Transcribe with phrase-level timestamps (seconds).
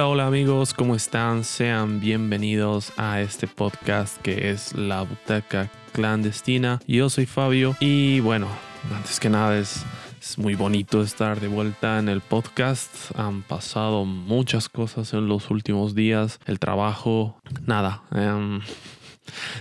[0.00, 1.44] Hola, hola amigos, ¿cómo están?
[1.44, 6.80] Sean bienvenidos a este podcast que es La Butaca Clandestina.
[6.86, 8.48] Yo soy Fabio y bueno,
[8.96, 9.84] antes que nada es,
[10.38, 13.14] muy bonito estar de vuelta en el podcast.
[13.14, 18.02] Han pasado muchas cosas en los últimos días, el trabajo, nada.
[18.12, 18.62] em,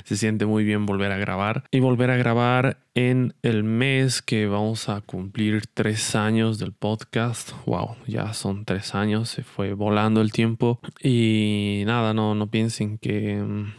[0.03, 4.47] se siente muy bien volver a grabar y volver a grabar en el mes que
[4.47, 7.51] vamos a cumplir tres años del podcast.
[7.65, 12.97] Wow, ya son tres años, se fue volando el tiempo y nada, no, no piensen
[12.97, 13.73] que, mm,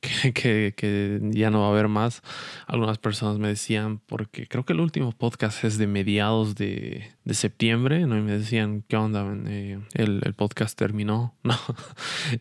[0.00, 2.22] que, que- que ya no va a haber más.
[2.66, 7.34] Algunas personas me decían, porque creo que el último podcast es de mediados de, de
[7.34, 8.16] septiembre, ¿no?
[8.16, 9.24] Y me decían, ¿qué onda?
[9.46, 11.34] Eh, el, el podcast terminó.
[11.44, 11.56] No,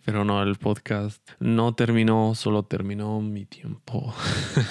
[0.06, 4.14] pero no, el podcast no terminó, solo terminó mi tiempo.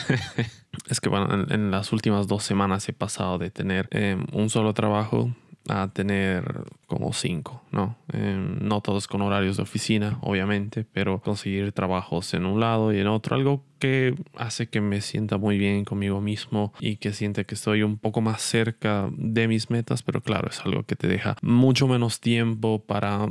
[0.89, 4.49] es que bueno, en, en las últimas dos semanas he pasado de tener eh, un
[4.51, 5.35] solo trabajo
[5.69, 7.97] a tener como cinco, ¿no?
[8.13, 12.99] Eh, no todos con horarios de oficina, obviamente, pero conseguir trabajos en un lado y
[12.99, 17.45] en otro, algo que hace que me sienta muy bien conmigo mismo y que siente
[17.45, 21.09] que estoy un poco más cerca de mis metas, pero claro, es algo que te
[21.09, 23.27] deja mucho menos tiempo para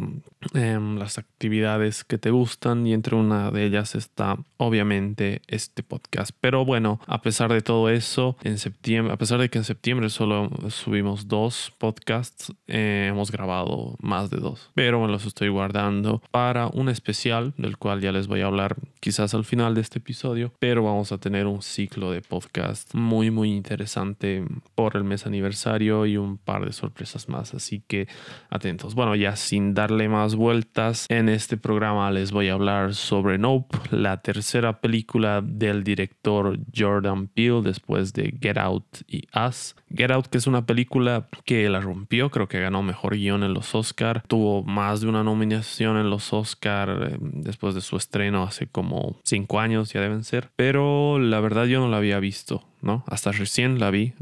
[0.54, 6.32] em, las actividades que te gustan y entre una de ellas está obviamente este podcast.
[6.40, 10.10] Pero bueno, a pesar de todo eso, en septiembre, a pesar de que en septiembre
[10.10, 16.22] solo subimos dos podcasts, eh, hemos grabado más de dos, pero me los estoy guardando
[16.32, 20.00] para un especial del cual ya les voy a hablar quizás al final de este
[20.00, 24.44] episodio, pero vamos a tener un ciclo de podcast muy muy interesante
[24.76, 28.08] por el mes aniversario y un par de sorpresas más, así que
[28.50, 28.96] atentos.
[28.96, 33.78] Bueno, ya sin darle más vueltas, en este programa les voy a hablar sobre Nope,
[33.92, 39.76] la tercera película del director Jordan Peele después de Get Out y Us.
[39.96, 43.54] Get Out, que es una película que la rompió, creo que ganó mejor guion en
[43.54, 48.44] los Oscar, tuvo más de una nominación en los Oscar eh, después de su estreno
[48.44, 50.24] hace como cinco años, ya deben
[50.56, 52.64] pero la verdad yo no la había visto.
[52.82, 53.04] ¿no?
[53.08, 54.14] Hasta recién la vi,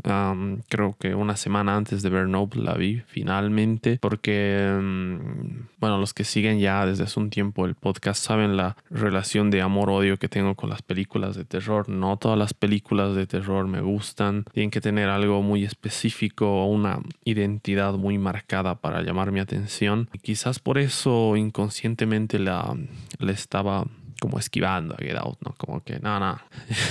[0.70, 6.24] creo que una semana antes de Nope la vi finalmente, porque, mm, bueno, los que
[6.24, 10.56] siguen ya desde hace un tiempo el podcast saben la relación de amor-odio que tengo
[10.56, 11.90] con las películas de terror.
[11.90, 16.66] No todas las películas de terror me gustan, tienen que tener algo muy específico o
[16.68, 20.10] una identidad muy marcada para llamar mi atención.
[20.14, 22.76] Y quizás por eso inconscientemente la,
[23.20, 23.86] la estaba
[24.20, 25.56] como esquivando a Get Out, ¿no?
[25.58, 26.40] Como que, no, no,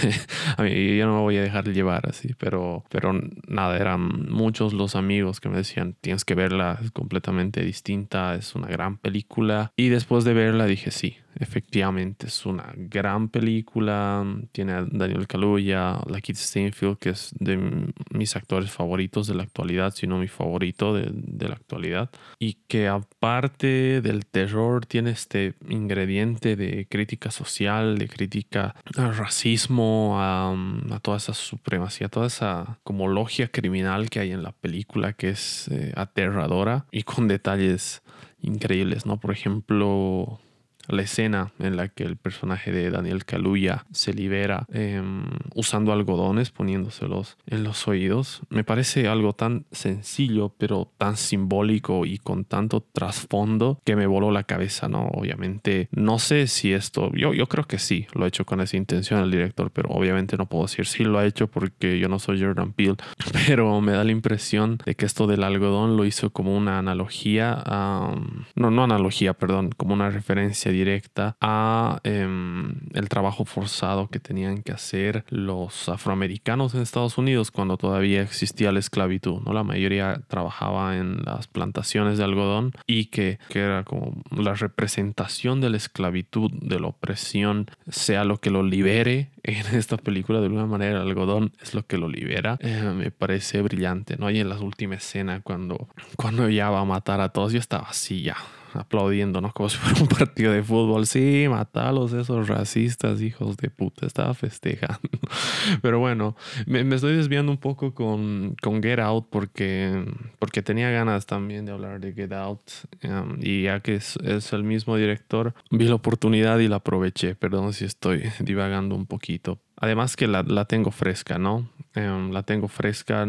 [0.56, 3.12] a mí yo no me voy a dejar llevar así, pero, pero
[3.46, 8.54] nada, eran muchos los amigos que me decían, tienes que verla, es completamente distinta, es
[8.54, 9.72] una gran película.
[9.76, 16.00] Y después de verla dije, sí, efectivamente es una gran película, tiene a Daniel Kaluuya,
[16.06, 20.94] Lakeith Stanfield, que es de mis actores favoritos de la actualidad, si no mi favorito
[20.94, 27.98] de, de la actualidad, y que aparte del terror tiene este ingrediente de crítica social,
[27.98, 34.20] de crítica al racismo, a, a toda esa supremacía, toda esa como logia criminal que
[34.20, 38.02] hay en la película que es eh, aterradora y con detalles
[38.40, 39.18] increíbles, ¿no?
[39.18, 40.40] Por ejemplo,
[40.88, 45.24] la escena en la que el personaje de Daniel Kaluuya se libera em,
[45.54, 52.18] usando algodones, poniéndoselos en los oídos, me parece algo tan sencillo, pero tan simbólico y
[52.18, 55.08] con tanto trasfondo que me voló la cabeza, ¿no?
[55.08, 58.76] Obviamente, no sé si esto, yo, yo creo que sí, lo ha hecho con esa
[58.76, 62.18] intención el director, pero obviamente no puedo decir si lo ha hecho porque yo no
[62.18, 62.96] soy Jordan Peele,
[63.46, 67.54] pero me da la impresión de que esto del algodón lo hizo como una analogía,
[67.64, 68.14] a,
[68.54, 74.62] no, no analogía, perdón, como una referencia directa a em, el trabajo forzado que tenían
[74.62, 79.52] que hacer los afroamericanos en Estados Unidos cuando todavía existía la esclavitud, ¿no?
[79.52, 85.60] La mayoría trabajaba en las plantaciones de algodón y que, que era como la representación
[85.60, 90.46] de la esclavitud, de la opresión, sea lo que lo libere en esta película, de
[90.46, 94.30] alguna manera el algodón es lo que lo libera, eh, me parece brillante, ¿no?
[94.30, 97.88] Y en la última escena cuando, cuando ya va a matar a todos, yo estaba
[97.88, 98.36] así ya
[98.74, 99.52] aplaudiendo, ¿no?
[99.52, 101.06] Como si fuera un partido de fútbol.
[101.06, 104.06] Sí, matalos esos racistas, hijos de puta.
[104.06, 105.00] Estaba festejando.
[105.82, 106.36] Pero bueno,
[106.66, 110.04] me, me estoy desviando un poco con, con Get Out porque,
[110.38, 112.60] porque tenía ganas también de hablar de Get Out.
[113.04, 117.34] um, y ya que es, es el mismo director, vi la oportunidad y la aproveché.
[117.34, 119.58] Perdón si estoy divagando un poquito.
[119.76, 121.68] Además que la, la tengo fresca, ¿no?
[121.94, 123.26] Em, la tengo fresca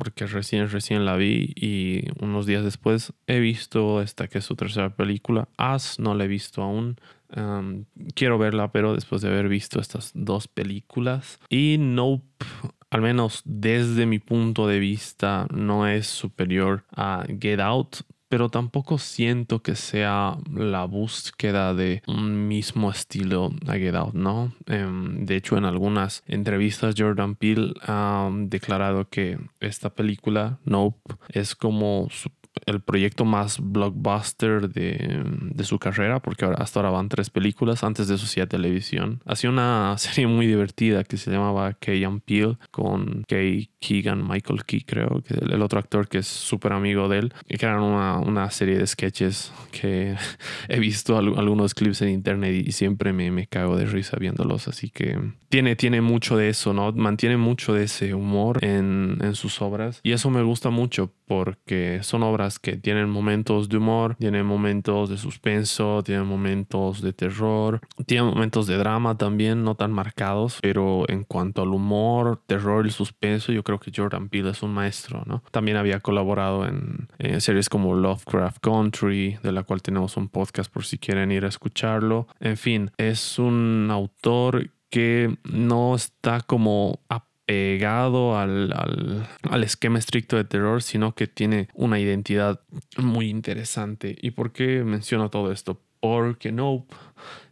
[0.00, 4.56] porque recién, recién la vi y unos días después he visto esta que es su
[4.56, 5.50] tercera película.
[5.58, 6.96] As no la he visto aún.
[8.14, 11.38] Quiero verla, pero después de haber visto estas dos películas.
[11.50, 12.46] Y Nope,
[12.88, 17.96] al menos desde mi punto de vista, no es superior a Get Out.
[18.30, 24.54] Pero tampoco siento que sea la búsqueda de un mismo estilo a Get Out, ¿no?
[24.66, 31.56] Em, de hecho, en algunas entrevistas Jordan Peele ha declarado que esta película, Nope, es
[31.56, 32.30] como su
[32.66, 35.22] el proyecto más blockbuster de,
[35.52, 39.22] de, su carrera, porque hasta ahora van tres películas, antes de eso sí televisión.
[39.26, 44.64] Hacía una serie muy divertida que se llamaba Kay and Peel con Kay Keegan, Michael
[44.64, 48.18] Key creo, que el, otro actor que es súper amigo de él, que eran una,
[48.18, 50.16] una, serie de sketches que
[50.68, 54.90] he visto algunos clips en internet y siempre me, me cago de risa viéndolos, así
[54.90, 55.18] que
[55.48, 56.92] tiene, tiene mucho de eso, ¿no?
[56.92, 62.00] Mantiene mucho de ese humor en, en sus obras y eso me gusta mucho porque
[62.02, 67.80] son obras que tienen momentos de humor, tienen momentos de suspenso, tienen momentos de terror,
[68.04, 72.90] tienen momentos de drama también, no tan marcados, pero en cuanto al humor, terror y
[72.90, 75.44] suspenso, yo creo que Jordan Peele es un maestro, ¿no?
[75.52, 77.06] También había colaborado en,
[77.40, 81.48] series como Lovecraft Country, de la cual tenemos un podcast por si quieren ir a
[81.48, 82.26] escucharlo.
[82.40, 86.98] En fin, es un autor que no está como
[87.50, 88.72] pegado al,
[89.42, 92.60] al, esquema estricto de terror, sino que tiene una identidad
[92.96, 94.16] muy interesante.
[94.22, 95.80] ¿Y por qué menciono todo esto?
[95.98, 96.94] Porque Nope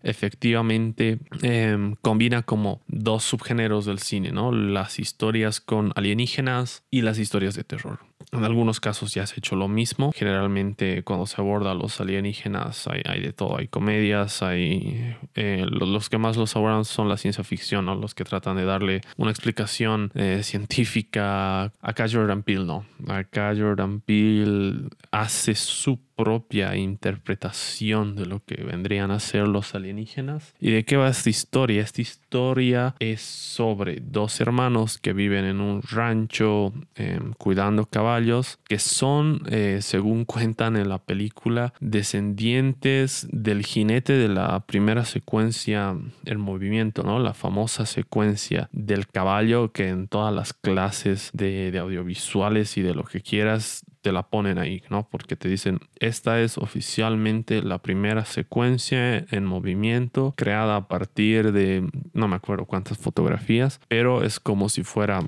[0.05, 4.53] efectivamente em, combina como dos subgéneros del cine, ¿no?
[4.53, 7.99] Las historias con alienígenas y las historias de terror.
[8.33, 10.13] En algunos casos ya se ha hecho lo mismo.
[10.15, 13.59] Generalmente cuando se aborda a los alienígenas hay, de todo.
[13.59, 15.17] Hay comedias, hay...
[15.35, 17.95] Eh, los, que más los abordan son la ciencia ficción, ¿no?
[17.95, 21.73] Los que tratan de darle una explicación eh, científica.
[21.81, 22.85] Acá Jordan Peele no.
[23.07, 30.53] Acá Jordan Peele hace su propia interpretación de lo que vendrían a ser los alienígenas.
[30.59, 31.81] ¿Y de qué va esta historia?
[31.81, 38.81] Esta historia es sobre dos hermanos que viven en un rancho em, cuidando caballos, que
[38.81, 46.39] son, eh, según cuentan en la película, descendientes del jinete de la primera secuencia, el
[46.39, 47.21] movimiento, ¿no?
[47.21, 52.95] La famosa secuencia del caballo que en todas las clases de, de audiovisuales y de
[52.95, 55.09] lo que quieras te la ponen ahí, ¿no?
[55.11, 61.89] Porque te dicen, esta es oficialmente la primera secuencia en movimiento creada a partir de,
[62.13, 65.21] no me acuerdo cuántas fotografías, pero es como si fuera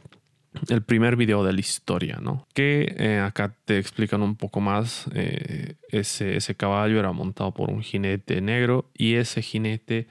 [0.69, 2.47] el primer video de la historia, ¿no?
[2.55, 5.07] Que eh, acá te explican un poco más.
[5.15, 10.09] Eh, ese, ese caballo era montado por un jinete negro y ese jinete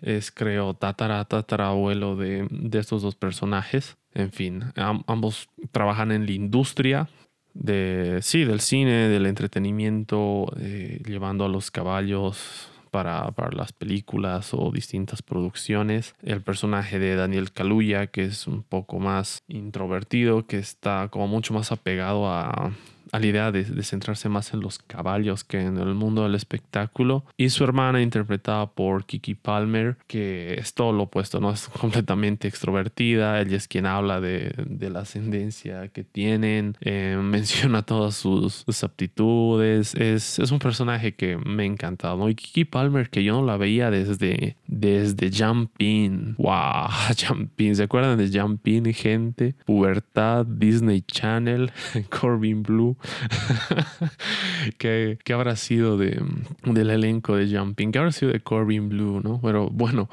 [0.00, 3.96] es, creo, tatara, tatarabuelo de, de estos dos personajes.
[4.14, 4.64] En fin,
[5.06, 7.08] ambos trabajan en la industria
[7.54, 14.52] de, sí, del cine, del entretenimiento, eh, llevando a los caballos para, para, las películas
[14.52, 16.14] o distintas producciones.
[16.22, 21.54] El personaje de Daniel Kaluuya, que es un poco más introvertido, que está como mucho
[21.54, 22.72] más apegado a,
[23.12, 27.24] a la idea de, centrarse más en los caballos que en el mundo del espectáculo.
[27.36, 31.50] Y su hermana, interpretada por Kiki Palmer, que es todo lo opuesto, ¿no?
[31.50, 33.40] Es completamente extrovertida.
[33.40, 39.94] Ella es quien habla de, la ascendencia que tienen, eh, menciona todas sus, aptitudes.
[39.94, 42.30] Es, es, un personaje que me ha encantado, ¿no?
[42.30, 46.36] Y Kiki Palmer, que yo no la veía desde, desde Jumping.
[46.38, 46.88] ¡Wow!
[47.28, 47.76] Jumping.
[47.76, 49.54] ¿Se acuerdan de Jumping, gente?
[49.66, 51.70] Pubertad, Disney Channel,
[52.10, 52.96] Corbin Blue.
[54.78, 56.22] ¿Qué, habrá sido de,
[56.64, 57.92] del elenco de Jumping?
[57.92, 59.20] ¿Qué habrá sido de Corbin Blue?
[59.22, 59.40] ¿no?
[59.42, 60.08] Pero bueno,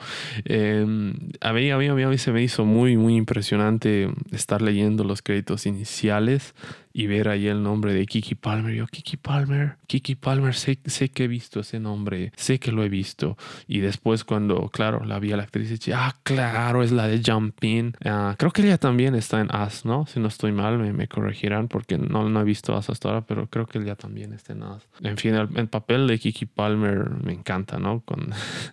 [0.45, 5.03] em, a, mí, a, mí, a mí se me hizo muy, muy impresionante estar leyendo
[5.03, 6.53] los créditos iniciales
[6.91, 8.73] y ver ahí el nombre de Kiki Palmer.
[8.73, 12.83] Yo, Kiki Palmer, Kiki Palmer, sé, sé que he visto ese nombre, sé que lo
[12.83, 13.37] he visto.
[13.67, 17.21] Y después cuando, claro, la vi a la actriz, dije, ah, claro, es la de
[17.23, 17.93] Jumping.
[18.05, 20.05] Ah, creo que ella también está en As, ¿no?
[20.07, 23.21] Si no estoy mal, me, me corregirán porque no, no he visto As hasta ahora,
[23.21, 24.87] pero creo que ella también está en As.
[25.01, 28.01] En fin, el, papel de Kiki Palmer me encanta, ¿no?
[28.01, 28.29] Con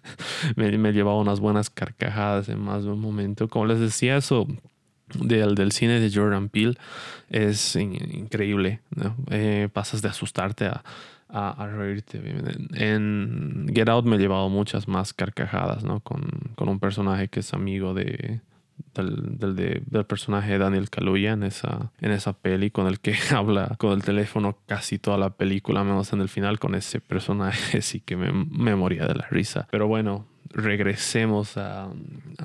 [0.56, 3.48] me, me llevaba unas buenas carcajadas en más de un momento.
[3.48, 4.46] Como les decía, eso
[5.14, 6.74] del, del cine de Jordan Peele
[7.30, 8.80] es increíble.
[9.30, 10.82] Eh, pasas de asustarte a,
[11.28, 12.20] a, reírte.
[12.74, 16.00] En Get Out me he llevado muchas más carcajadas, ¿no?
[16.00, 18.40] Con, con un personaje que es amigo de,
[18.94, 23.92] del, del, personaje Daniel Kaluuya en esa, en esa peli, con el que habla con
[23.92, 28.16] el teléfono casi toda la película, menos en el final, con ese personaje sí que
[28.16, 29.66] me, me moría de la risa.
[29.70, 31.88] Pero bueno, regresemos a,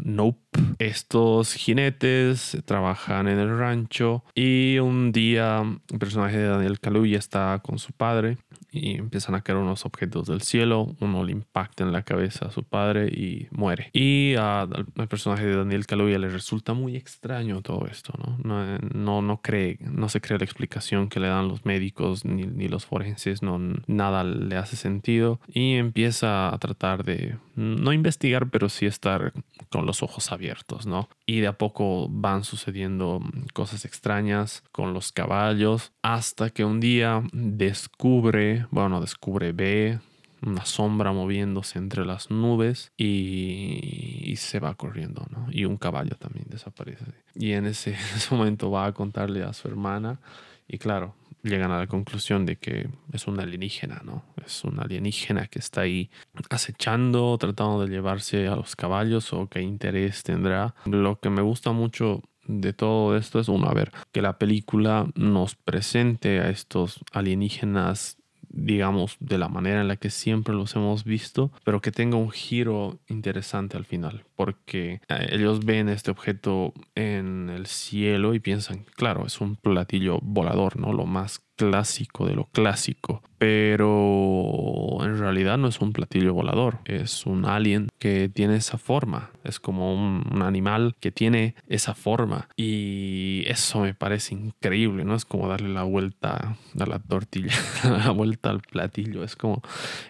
[0.04, 0.40] Nope.
[0.80, 7.60] Estos jinetes trabajan en el rancho y un día el personaje de Daniel Kaluuya está
[7.64, 8.38] con su padre
[8.72, 12.52] y empiezan a caer unos objetos del cielo, uno le impacta en la cabeza a
[12.52, 13.90] su padre y muere.
[13.94, 18.38] Y al, personaje de Daniel Kaluuya le resulta muy extraño todo esto, ¿no?
[18.44, 22.44] No, no, no cree, no se cree la explicación que le dan los médicos ni,
[22.44, 28.50] ni los forenses, no, nada le hace sentido y empieza a tratar de no investigar,
[28.50, 29.34] pero sí estar
[29.72, 31.10] con los ojos abiertos, ¿no?
[31.26, 33.22] Y de a poco van sucediendo
[33.54, 40.00] cosas extrañas con los caballos hasta que un día descubre, bueno, descubre, ve
[40.46, 45.48] una sombra moviéndose entre las nubes y, se va corriendo, ¿no?
[45.52, 47.06] Y un caballo también desaparece.
[47.36, 50.20] Y en ese, en ese momento va a contarle a su hermana
[50.68, 54.24] y claro, llegan a la conclusión de que es un alienígena, ¿no?
[54.46, 56.10] Es un alienígena que está ahí
[56.50, 60.76] acechando, tratando de llevarse a los caballos o qué interés tendrá.
[60.86, 65.08] Lo que me gusta mucho de todo esto es, uno, a ver, que la película
[65.16, 68.18] nos presente a estos alienígenas
[68.54, 72.32] digamos, de la manera en la que siempre los hemos visto, pero que tenga un
[72.32, 78.86] giro interesante al final, porque eh, ellos ven este objeto en el cielo y piensan,
[78.96, 80.94] claro, es un platillo volador, ¿no?
[80.94, 87.28] Lo más clásico de lo clásico, pero en realidad no es un platillo volador, es
[87.28, 93.44] un alien que tiene esa forma, es como un, animal que tiene esa forma y
[93.46, 95.14] eso me parece increíble, ¿no?
[95.14, 97.54] Es como darle la vuelta a la tortilla,
[97.84, 99.62] la vuelta al platillo, es como,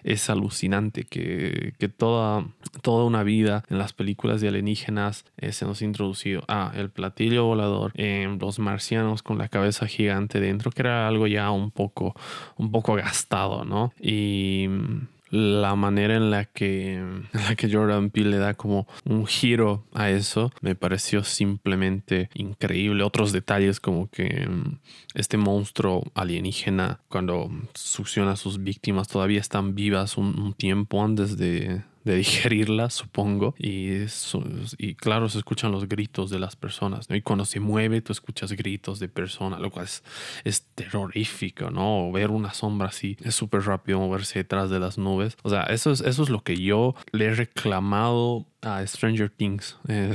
[0.04, 2.46] es alucinante que, que toda,
[2.82, 6.90] toda una vida en las películas de alienígenas eh, se nos ha introducido, ah, el
[6.90, 11.70] platillo volador, en los marcianos con la cabeza gigante dentro, que era algo ya un
[11.70, 12.14] poco,
[12.56, 13.92] un poco gastado, ¿no?
[14.00, 14.68] Y
[15.32, 19.84] la manera en la que, en la que Jordan Peele le da como un giro
[19.92, 23.02] a eso me pareció simplemente increíble.
[23.02, 24.78] Otros detalles como que mm,
[25.14, 31.82] este monstruo alienígena cuando succiona a sus víctimas todavía están vivas un tiempo antes de,
[32.04, 33.54] de digerirla, supongo.
[33.58, 34.06] Y,
[34.78, 37.16] y claro, se escuchan los gritos de las personas, ¿no?
[37.16, 39.86] Y cuando se mueve, tú escuchas gritos de personas, lo cual
[40.44, 42.10] es, terrorífico, ¿no?
[42.12, 45.36] ver una sombra así, es súper rápido moverse detrás de las nubes.
[45.42, 49.76] O sea, eso es, eso es lo que yo le he reclamado a Stranger Things
[49.88, 50.14] eh,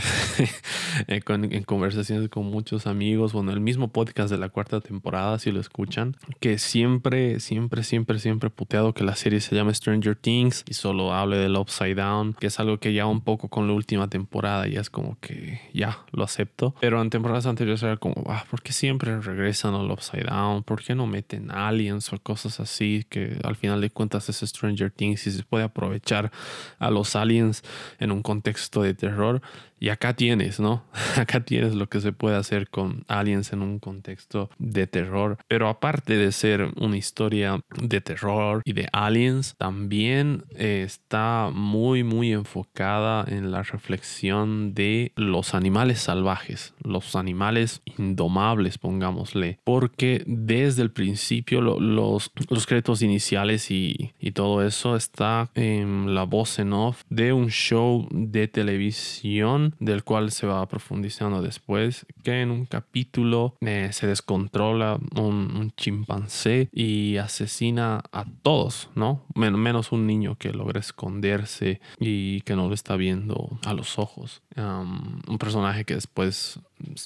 [1.08, 5.51] eh, en conversaciones con muchos amigos, bueno, el mismo podcast de la cuarta temporada, si
[5.51, 10.63] lo escuchan, que siempre, siempre, siempre, siempre puteado que la serie se llama Stranger Things
[10.68, 13.74] y solo hable del Upside Down, que es algo que ya un poco con la
[13.74, 18.24] última temporada ya es como que ya lo acepto, pero en temporadas anteriores era como,
[18.27, 20.63] ah, ¿por qué siempre regresan al Upside Down?
[20.63, 24.89] ¿Por qué no meten aliens o cosas así que al final de cuentas es Stranger
[24.89, 26.32] Things y se puede aprovechar
[26.80, 27.63] a los aliens
[28.00, 29.41] en un contexto contexto de terror
[29.79, 30.84] y acá tienes, ¿no?
[31.17, 35.38] Acá tienes lo que se puede hacer con aliens en un contexto de terror.
[35.48, 42.03] Pero aparte de ser una historia de terror y de aliens, también eh, está muy,
[42.03, 49.60] muy enfocada en la reflexión de los animales salvajes, los animales indomables, pongámosle.
[49.63, 56.24] Porque desde el principio los, los créditos iniciales y, y todo eso está en la
[56.24, 62.41] voz en off de un show de televisión del cual se va profundizando después, que
[62.41, 69.25] en un capítulo eh, se descontrola un, chimpancé y asesina a todos, ¿no?
[69.36, 74.41] menos un niño que logra esconderse y que no lo está viendo a los ojos.
[74.55, 76.60] un personaje que después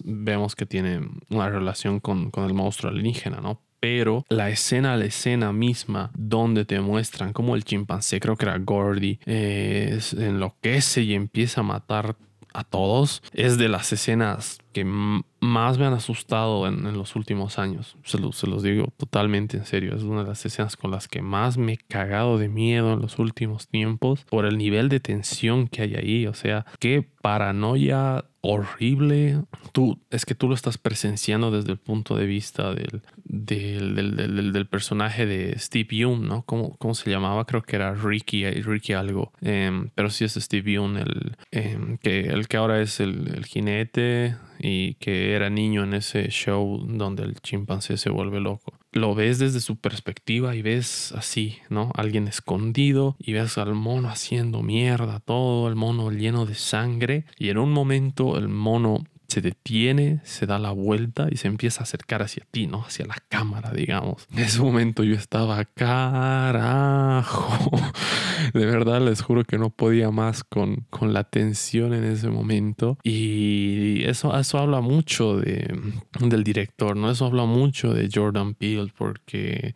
[0.04, 3.62] vemos que tiene una relación con, el monstruo alienígena, ¿no?
[3.82, 8.58] Pero la escena, la escena misma donde te muestran como el chimpancé, creo que era
[8.60, 12.16] Gordy, eh, enloquece y empieza a matar
[12.54, 14.86] a todos, es de las escenas que
[15.42, 17.98] más me han asustado en, los últimos años.
[18.04, 19.96] Se, los digo totalmente en serio.
[19.96, 23.02] Es una de las escenas con las que más me he cagado de miedo en
[23.02, 26.28] los últimos tiempos por el nivel de tensión que hay ahí.
[26.28, 29.44] O sea, qué paranoia horrible.
[29.72, 34.66] Tú, es que tú lo estás presenciando desde el punto de vista del, del, del,
[34.68, 36.44] personaje de Steve Young, ¿no?
[36.44, 37.46] ¿Cómo, ¿Cómo, se llamaba?
[37.46, 39.32] Creo que era Ricky, Ricky algo.
[39.42, 44.36] Em, pero sí es Steve Young, el, em, que, el que ahora es el jinete
[44.62, 48.74] y que era niño en ese show donde el chimpancé se vuelve loco.
[48.94, 51.92] Lo ves desde su perspectiva y ves así, ¿no?
[51.96, 57.50] Alguien escondido y ves al mono haciendo mierda, todo el mono lleno de sangre y
[57.50, 61.84] en un momento el mono se detiene, se da la vuelta y se empieza a
[61.84, 62.84] acercar hacia ti, ¿no?
[62.84, 64.28] Hacia la cámara, digamos.
[64.34, 67.50] En ese momento yo estaba, carajo.
[68.54, 72.98] De verdad les juro que no podía más con, con la tensión en ese momento.
[73.04, 75.80] Y eso, eso habla mucho de,
[76.20, 77.10] del director, ¿no?
[77.10, 79.76] Eso habla mucho de Jordan Peele porque,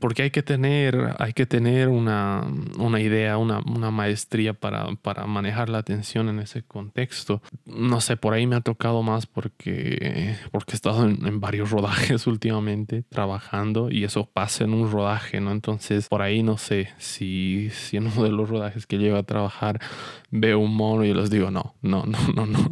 [0.00, 2.44] porque hay que tener, hay que tener una,
[2.78, 7.42] una idea, una, una maestría para, para manejar la atención en ese contexto.
[7.64, 12.26] No sé, por ahí me ha tocado más porque, porque he estado en, varios rodajes
[12.26, 15.52] últimamente trabajando y eso pasa en un rodaje, ¿no?
[15.52, 19.22] Entonces, por ahí no sé si, si en uno de los rodajes que llevo a
[19.22, 19.80] trabajar
[20.30, 22.68] veo un mono y les digo, no, no, no, no, no,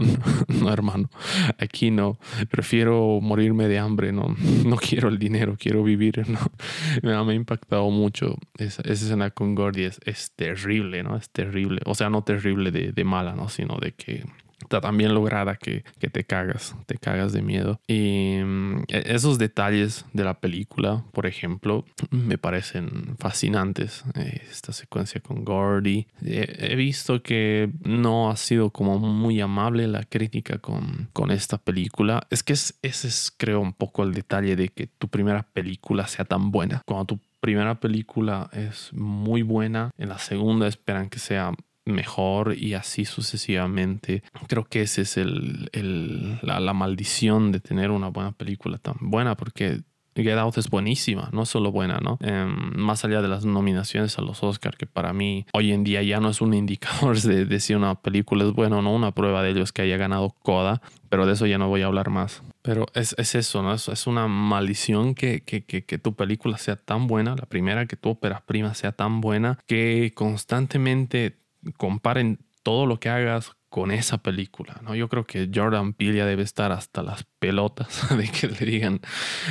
[0.49, 1.11] no, hermano,
[1.59, 2.19] aquí no,
[2.51, 6.39] prefiero morirme de hambre, no, no quiero el dinero, quiero vivir, ¿no?
[7.03, 11.17] Me ha impactado mucho esa, escena con Gordy, es, es, terrible, ¿no?
[11.17, 13.49] Es terrible, o sea, no terrible de, de mala, ¿no?
[13.49, 14.25] Sino de que
[14.69, 17.81] tan bien lograda que, que, te cagas, te cagas de miedo.
[17.87, 24.05] Y mm, e, esos detalles de la película, por ejemplo, me parecen fascinantes.
[24.15, 26.07] Eh, esta secuencia con Gordy.
[26.23, 32.27] he visto que no ha sido como muy amable la crítica con, con esta película.
[32.31, 36.07] Es que es, ese es, creo, un poco el detalle de que tu primera película
[36.07, 36.83] sea tan buena.
[36.87, 41.53] Cuando tu primera película es muy buena, en la segunda esperan que sea
[41.87, 44.23] mejor y así sucesivamente.
[44.49, 49.37] Creo que esa es el, el, la, maldición de tener una buena película tan buena
[49.37, 49.81] porque
[50.23, 52.19] Get Out es buenísima, no solo buena, ¿no?
[52.21, 56.03] Em, más allá de las nominaciones a los Oscars, que para mí hoy en día
[56.03, 59.13] ya no es un indicador de, de, si una película es buena o no, una
[59.13, 61.87] prueba de ello es que haya ganado Coda, pero de eso ya no voy a
[61.87, 62.43] hablar más.
[62.63, 63.73] Pero es, es eso, ¿no?
[63.73, 67.87] Es, es una maldición que, que, que, que, tu película sea tan buena, la primera,
[67.87, 71.37] que tu ópera prima sea tan buena, que constantemente
[71.77, 74.95] comparen todo lo que hagas con esa película, ¿no?
[74.95, 79.01] Yo creo que Jordan Peele ya debe estar hasta las pelotas de que le digan,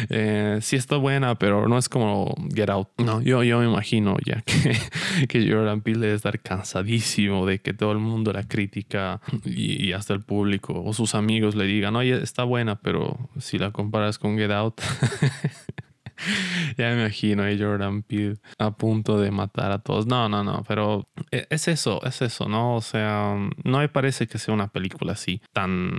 [0.09, 2.89] eh, sí está buena, pero no es como Get Out.
[2.97, 4.75] No, yo, yo me imagino ya que,
[5.29, 9.93] que Jordan Peele debe estar cansadísimo de que todo el mundo la critica y, y,
[9.93, 14.17] hasta el público o sus amigos le digan, oye, está buena, pero si la comparas
[14.17, 14.81] con Get Out...
[16.77, 20.07] ya me imagino a Jordan Peele a punto de matar a todos.
[20.07, 22.75] No, no, no, pero e, es eso, es eso, ¿no?
[22.75, 25.97] O sea, no me parece que sea una película así tan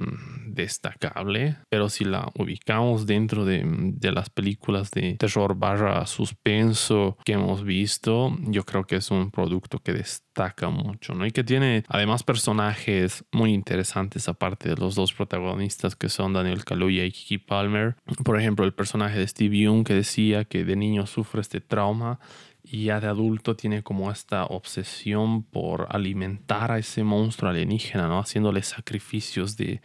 [0.49, 7.33] destacable, pero si la ubicamos dentro de, de las películas de terror barra suspenso que
[7.33, 11.27] hemos visto, yo creo que es un producto que destaca mucho, ¿no?
[11.27, 16.65] Y que tiene además personajes muy interesantes aparte de los dos protagonistas que son Daniel
[16.65, 17.97] Kaluuya y Kiki Palmer.
[18.25, 22.21] Por ejemplo, el personaje de Steve Young que decía que de niño sufre este trauma
[22.63, 28.19] y ya de adulto tiene como esta obsesión por alimentar a ese monstruo alienígena, ¿no?
[28.19, 29.81] Haciéndole sacrificios de,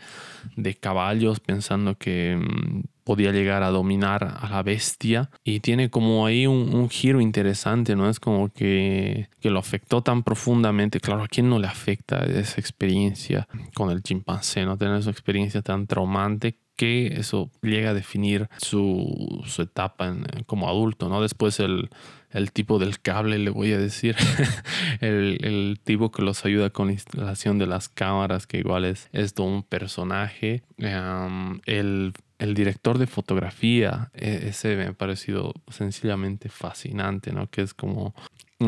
[0.56, 6.26] de caballos pensando que mm, podía llegar a dominar a la bestia y tiene como
[6.26, 8.10] ahí un, un, giro interesante, ¿no?
[8.10, 11.00] Es como que, que lo afectó tan profundamente.
[11.00, 14.78] Claro, ¿a quién no le afecta esa experiencia con el chimpancé, ¿no?
[14.78, 21.10] Tener esa experiencia tan traumante que eso llega a definir su, su etapa como adulto,
[21.10, 21.22] ¿no?
[21.22, 21.90] Después el,
[22.32, 24.16] el, tipo del cable, le voy a decir,
[25.02, 29.10] el, el, tipo que los ayuda con la instalación de las cámaras, que igual es,
[29.12, 36.50] es todo un personaje, el el director de fotografía, e, ese me ha parecido sencillamente
[36.50, 37.48] fascinante, ¿no?
[37.48, 38.16] Que es como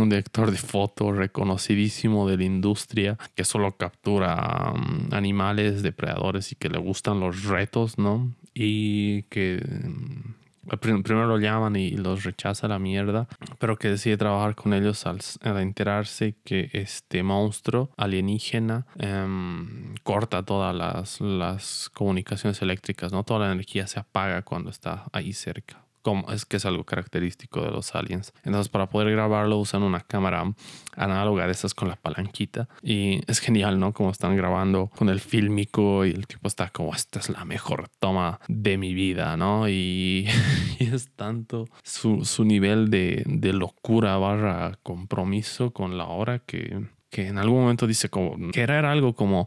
[0.02, 6.56] un director de foto reconocidísimo de la industria que solo captura um, animales depredadores y
[6.56, 8.34] que le gustan los retos, ¿no?
[8.54, 10.34] Y que um,
[10.80, 13.28] primero lo llaman y los rechaza la mierda,
[13.60, 15.20] pero que decide trabajar con ellos al,
[15.60, 23.24] enterarse que este monstruo alienígena um, corta todas las, las comunicaciones eléctricas, ¿no?
[23.24, 25.83] Toda la energía se apaga cuando está ahí cerca
[26.32, 28.34] es que es algo característico de los aliens.
[28.44, 30.54] Entonces, para poder grabarlo usan una cámara
[30.96, 33.94] análoga de esas con la palanquita y es genial, ¿no?
[33.94, 37.90] Como están grabando con el fílmico y el tipo está como, esta es la mejor
[38.00, 39.68] toma de mi vida, ¿no?
[39.70, 40.28] Y,
[40.80, 46.88] y es tanto su, su nivel de, de locura barra compromiso con la hora que
[47.14, 49.46] que en algún momento dice como que era algo como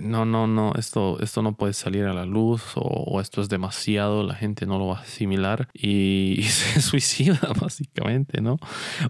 [0.00, 4.22] no no no esto esto no puede salir a la luz o, esto es demasiado
[4.22, 8.56] la gente no lo va a asimilar y, y, se suicida básicamente no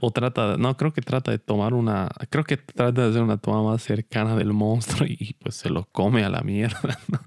[0.00, 3.36] o trata no creo que trata de tomar una creo que trata de hacer una
[3.36, 7.20] toma más cercana del monstruo y pues se lo come a la mierda ¿no?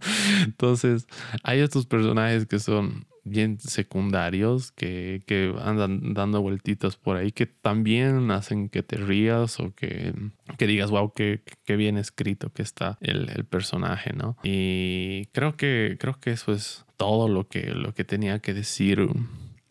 [0.44, 1.06] entonces
[1.44, 7.48] hay estos personajes que son bien secundarios que, que, andan dando vueltitas por ahí que
[7.48, 10.14] también hacen que te rías o que,
[10.58, 14.38] que digas, wow, qué, qué bien escrito que está el, el, personaje, ¿no?
[14.44, 19.10] Y creo que, creo que eso es todo lo que, lo que tenía que decir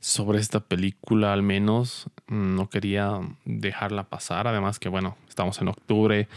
[0.01, 6.29] sobre esta película al menos no quería dejarla pasar además que bueno estamos en octubre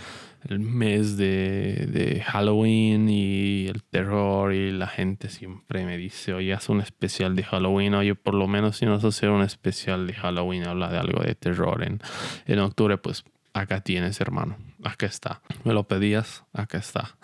[0.50, 6.70] el mes de, Halloween y el terror y la gente siempre me dice, oye, haz
[6.70, 10.14] un especial de Halloween, oye, por lo menos si no vas hacer un especial de
[10.14, 12.00] Halloween, habla de algo de terror en,
[12.46, 15.42] en octubre, pues acá tienes, hermano, acá está.
[15.64, 17.18] Me lo pedías, acá está.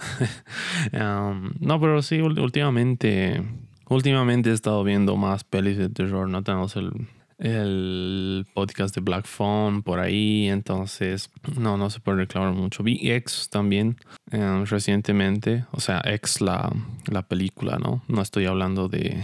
[0.92, 3.44] Um, no, pero sí, últimamente,
[3.90, 9.26] últimamente he estado viendo más pelis de terror, no tenemos el el podcast de Black
[9.28, 12.84] Phone por ahí, entonces no, no se puede reclamar mucho.
[12.84, 13.98] Vi X también
[14.32, 16.72] eh, recientemente, o sea, X la,
[17.08, 18.04] la película, ¿no?
[18.08, 19.24] No estoy hablando de,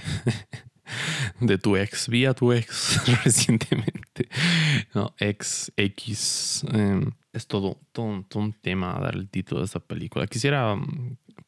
[1.39, 4.29] de tu ex, vi a tu ex recientemente,
[4.93, 6.65] no, X, X.
[6.71, 10.25] Em, es todo, todo, todo, un tema dar el título de esta película.
[10.27, 10.75] Quisiera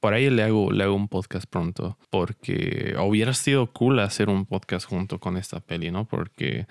[0.01, 4.45] por ahí le hago, le hago un podcast pronto, porque hubiera sido cool hacer un
[4.47, 6.05] podcast junto con esta peli, ¿no?
[6.05, 6.65] Porque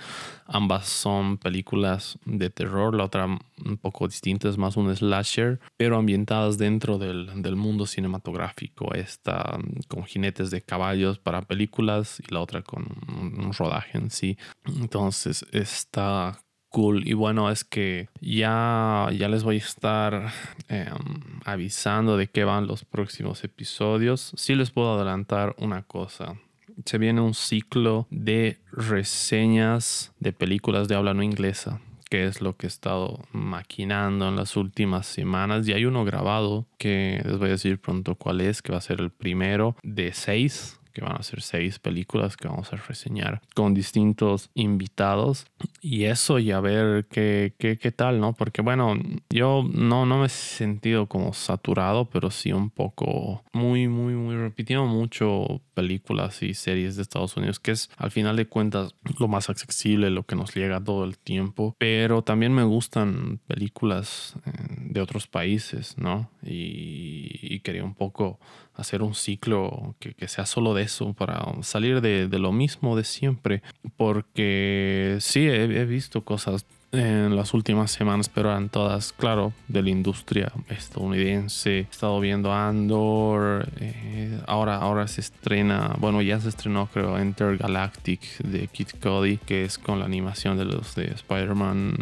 [0.47, 5.97] ambas son películas de terror, la otra un poco distinta, es más un slasher, pero
[5.97, 8.93] ambientadas dentro del, del mundo cinematográfico.
[8.95, 14.37] Esta con jinetes de caballos para películas y la otra con un rodaje en sí.
[14.67, 17.07] Entonces, está cool.
[17.07, 20.33] Y bueno, es que ya, ya les voy a estar
[20.69, 24.33] em, avisando de qué van los próximos episodios.
[24.37, 26.37] Sí les puedo adelantar una cosa.
[26.85, 31.81] Se viene un ciclo de reseñas de películas de habla no inglesa
[32.11, 35.67] que es lo que he estado maquinando en las últimas semanas.
[35.69, 38.83] Y hay uno grabado que les voy a decir pronto cuál es, que va a
[38.83, 43.41] ser el primero de seis que van a ser seis películas que vamos a reseñar
[43.55, 45.47] con distintos invitados
[45.81, 48.33] y eso y a ver qué, qué, qué, tal, ¿no?
[48.35, 48.95] Porque bueno,
[49.31, 54.37] yo no, no me he sentido como saturado, pero sí un poco muy, muy, muy
[54.37, 59.29] repitiendo mucho películas y series de Estados Unidos, que es al final de cuentas lo
[59.29, 64.51] más accesible, lo que nos llega todo el tiempo, pero también me gustan películas eh,
[64.79, 66.31] de otros países, ¿no?
[66.43, 68.39] Y, y quería un poco
[68.81, 73.63] hacer un ciclo que, sea solo de eso, para salir de, lo mismo de siempre,
[73.97, 79.91] porque sí, he visto cosas en las últimas semanas, pero eran todas, claro, de la
[79.91, 81.79] industria estadounidense.
[81.79, 88.21] He estado viendo Andor, eh, ahora, ahora se estrena, bueno, ya se estrenó creo Intergalactic
[88.39, 91.95] de Kid Cody, que es con la animación de los de Spider-Man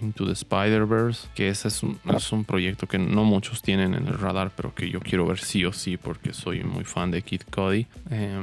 [0.00, 4.06] Into the Spider-Verse, que ese es un, es un proyecto que no muchos tienen en
[4.06, 7.22] el radar, pero que yo quiero ver sí o sí porque soy muy fan de
[7.22, 7.86] Kid Cody.
[8.10, 8.40] Eh,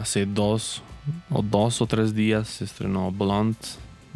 [0.00, 0.82] hace dos
[1.30, 3.56] o dos o tres días se estrenó Blunt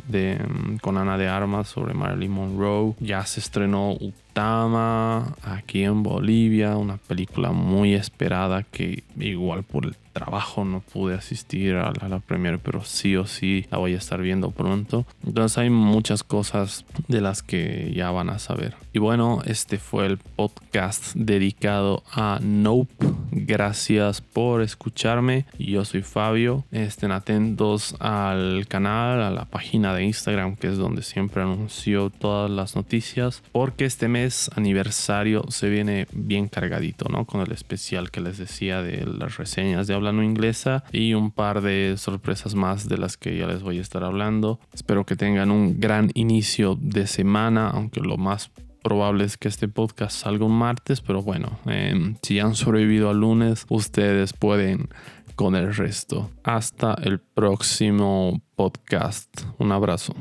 [0.06, 2.94] de, mm, con Ana de Armas sobre Marilyn Monroe.
[3.00, 3.96] Ya se estrenó
[4.36, 11.14] Utama aquí en Bolivia, una película muy esperada que igual por el trabajo no pude
[11.14, 12.22] asistir a la, la
[12.62, 15.04] pero sí o sí la voy a estar viendo pronto.
[15.26, 18.76] Entonces hay muchas cosas de las que ya van a saber.
[18.94, 23.06] Y bueno, este fue el podcast dedicado a Nope.
[23.30, 25.44] Gracias por escucharme.
[25.58, 26.64] Yo soy Fabio.
[26.72, 32.50] Estén atentos al canal, a la página de Instagram, que es donde siempre anuncio todas
[32.50, 34.08] las noticias, porque este
[34.54, 37.24] aniversario se viene bien cargadito, ¿no?
[37.24, 41.30] Con el especial que les decía de las reseñas de habla no inglesa y un
[41.30, 44.60] par de sorpresas más de las que ya les voy a estar hablando.
[44.72, 48.50] Espero que tengan un gran inicio de semana, aunque lo más
[48.82, 53.20] probable es que este podcast salga un martes, pero bueno, eh, si han sobrevivido al
[53.20, 54.88] lunes, ustedes pueden
[55.34, 56.30] con el resto.
[56.42, 59.28] Hasta el próximo podcast.
[59.58, 60.14] Un abrazo.